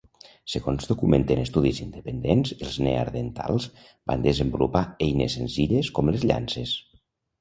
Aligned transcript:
Segons 0.51 0.87
documenten 0.91 1.41
estudis 1.41 1.81
independents, 1.83 2.53
els 2.67 2.79
neandertals 2.87 3.69
van 4.13 4.25
desenvolupar 4.27 4.83
eines 5.09 5.37
senzilles 5.41 5.93
com 5.99 6.11
les 6.17 6.27
llances. 6.33 6.73